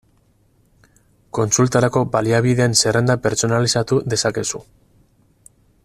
Kontsultarako 1.39 2.03
baliabideen 2.15 2.75
zerrenda 2.85 3.17
pertsonalizatu 3.27 4.01
dezakezu. 4.15 4.65